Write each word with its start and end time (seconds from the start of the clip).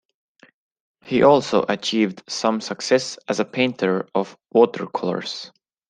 He 1.03 1.21
also 1.21 1.61
achieved 1.69 2.23
some 2.27 2.59
success 2.59 3.19
as 3.27 3.39
a 3.39 3.45
painter 3.45 4.09
of 4.15 4.35
watercolours. 4.51 5.51